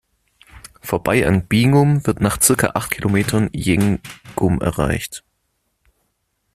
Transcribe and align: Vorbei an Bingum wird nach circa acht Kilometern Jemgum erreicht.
Vorbei 0.81 1.27
an 1.27 1.45
Bingum 1.47 2.07
wird 2.07 2.21
nach 2.21 2.41
circa 2.41 2.71
acht 2.73 2.89
Kilometern 2.89 3.51
Jemgum 3.53 4.59
erreicht. 4.59 5.23